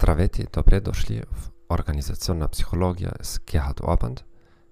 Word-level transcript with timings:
Здравейте 0.00 0.42
и 0.42 0.46
добре 0.54 0.80
дошли 0.80 1.22
в 1.32 1.50
Организационна 1.68 2.46
психологија 2.48 3.16
с 3.22 3.40
Гехат 3.42 3.80
Обанд, 3.82 4.24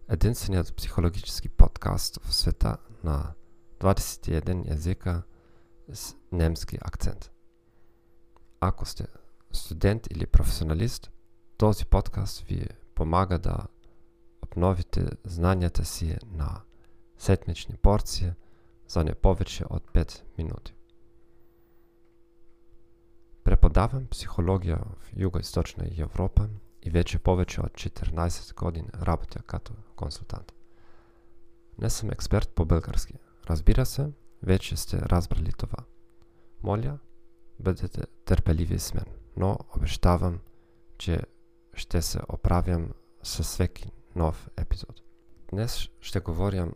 единствениот 0.09 0.77
психологически 0.77 1.49
подкаст 1.49 2.21
в 2.23 2.35
света 2.35 2.77
на 3.03 3.35
21 3.81 4.71
јазика 4.71 5.23
с 5.93 6.15
немски 6.33 6.79
акцент. 6.81 7.31
Ако 8.61 8.87
сте 8.87 9.07
студент 9.53 10.07
или 10.11 10.27
професионалист, 10.27 11.11
този 11.57 11.85
подкаст 11.85 12.41
ви 12.41 12.69
помага 12.95 13.39
да 13.39 13.67
обновите 14.43 15.11
знањата 15.27 15.83
си 15.83 16.17
на 16.31 16.63
седмични 17.19 17.77
порции 17.77 18.33
за 18.89 19.03
не 19.03 19.15
повеќе 19.15 19.67
од 19.71 19.83
5 19.93 20.23
минути. 20.39 20.75
Преподавам 23.67 24.05
психологија 24.07 24.77
в 24.79 25.09
југоисточна 25.19 25.89
Европа 25.99 26.45
и 26.87 26.91
веќе 26.95 27.19
повеќе 27.19 27.65
од 27.65 27.73
14 27.75 28.53
години 28.55 28.93
работам 29.03 29.43
като 29.43 29.73
консултант. 29.99 30.53
Не 31.83 31.91
сум 31.91 32.13
експерт 32.15 32.53
по 32.55 32.65
белгарски. 32.65 33.19
Разбира 33.51 33.83
се, 33.85 34.13
веќе 34.47 34.77
сте 34.79 35.01
разбрали 35.11 35.51
това. 35.51 35.83
Моля, 36.63 36.99
бидете 37.59 38.07
терпеливи 38.25 38.79
с 38.79 38.95
мен, 38.95 39.11
но 39.37 39.59
обещавам, 39.75 40.39
че 40.99 41.19
ще 41.75 42.03
се 42.03 42.21
оправям 42.29 42.93
со 43.23 43.43
свеки 43.45 43.91
нов 44.15 44.49
епизод. 44.57 45.03
Днес 45.51 45.89
ще 46.01 46.21
говорим 46.21 46.71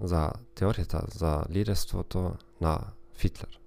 за 0.00 0.32
теоријата 0.56 1.06
за 1.14 1.44
лидерството 1.50 2.34
на 2.60 2.80
Фитлер. 3.14 3.60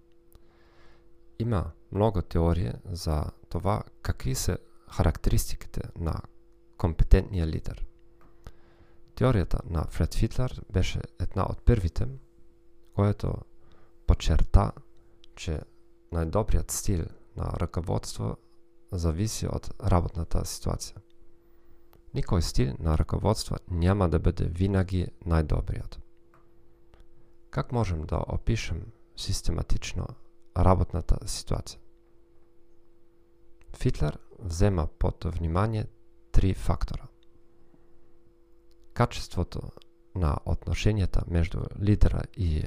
Има 1.40 1.72
многу 1.94 2.22
теории 2.22 2.72
за 2.86 3.24
това 3.50 3.84
какви 4.02 4.36
се 4.36 4.58
характеристиките 4.92 5.82
на 6.00 6.22
компетентниот 6.78 7.48
лидер. 7.48 7.86
Теоријата 9.16 9.62
на 9.70 9.86
Фред 9.90 10.16
Фитлер 10.16 10.62
беше 10.74 11.02
една 11.20 11.46
од 11.46 11.62
првите 11.62 12.08
којато 12.98 13.44
почерта, 14.10 14.72
че 15.36 15.62
најдобриот 16.14 16.72
стил 16.72 17.06
на 17.38 17.54
раководство 17.62 18.38
зависи 18.92 19.48
од 19.48 19.70
работната 19.80 20.44
ситуација. 20.46 20.98
Никој 22.14 22.42
стил 22.42 22.74
на 22.80 22.98
раководство 22.98 23.58
няма 23.70 24.10
да 24.10 24.20
биде 24.20 24.46
винаги 24.46 25.08
најдобриот. 25.26 25.98
Как 27.50 27.72
можем 27.72 28.06
да 28.06 28.24
опишем 28.28 28.82
систематично 29.16 30.08
работната 30.58 31.18
ситуација? 31.26 31.83
Фитлер 33.76 34.20
взема 34.40 34.88
под 35.00 35.26
внимание 35.26 35.88
три 36.32 36.54
фактора. 36.54 37.08
Качеството 38.94 39.72
на 40.16 40.38
отношенијата 40.46 41.26
меѓу 41.26 41.66
лидера 41.82 42.22
и 42.38 42.62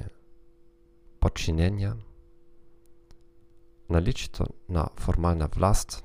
подчиненија, 1.23 1.95
наличието 3.89 4.49
на 4.69 4.89
формална 4.99 5.47
власт, 5.55 6.03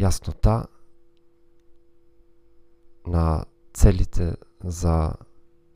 јаснота 0.00 0.66
на 3.06 3.44
целите 3.74 4.36
за 4.60 5.14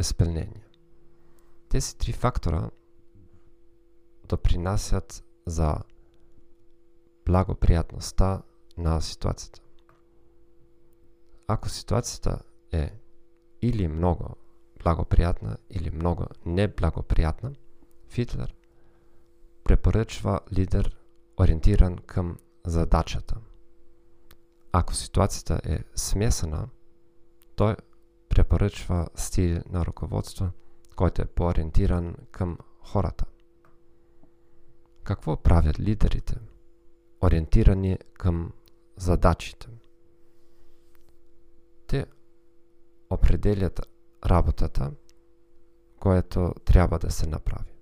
исполнение. 0.00 0.64
Тези 1.68 1.98
три 1.98 2.12
фактора 2.12 2.70
допринасят 4.28 5.24
за 5.46 5.82
благопријатноста 7.28 8.42
на 8.76 8.98
ситуацијата. 9.04 9.60
Ако 11.48 11.68
ситуацијата 11.68 12.40
е 12.72 12.84
или 13.62 13.88
многу 13.88 14.34
благопријатна 14.84 15.56
или 15.70 15.90
многу 15.90 16.28
неблагопријатна, 16.46 17.54
Фитлер 18.08 18.54
препорачува 19.64 20.40
лидер 20.52 20.96
ориентиран 21.36 21.98
кам 22.06 22.38
задачата. 22.64 23.36
Ако 24.72 24.94
ситуацијата 24.94 25.60
е 25.64 25.82
смесена, 25.94 26.68
тој 27.56 27.76
препорачува 28.28 29.08
стил 29.14 29.60
на 29.68 29.84
руководство 29.84 30.52
кој 30.96 31.22
е 31.22 31.26
поориентиран 31.26 32.14
кам 32.30 32.58
хората. 32.80 33.24
Какво 35.04 35.36
правят 35.36 35.78
лидерите? 35.78 36.47
Ориентирани 37.22 37.98
към 38.12 38.52
задачите. 38.96 39.68
Те 41.86 42.06
определят 43.10 43.80
работата 44.26 44.92
която 45.98 46.54
треба 46.64 46.98
да 46.98 47.10
се 47.10 47.26
направи. 47.26 47.72